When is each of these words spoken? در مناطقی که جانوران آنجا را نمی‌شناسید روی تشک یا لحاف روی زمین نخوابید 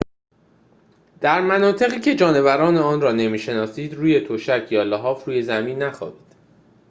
در 1.21 1.41
مناطقی 1.41 1.99
که 1.99 2.15
جانوران 2.15 2.77
آنجا 2.77 3.05
را 3.05 3.11
نمی‌شناسید 3.11 3.93
روی 3.93 4.19
تشک 4.27 4.67
یا 4.71 4.83
لحاف 4.83 5.25
روی 5.27 5.41
زمین 5.41 5.83
نخوابید 5.83 6.35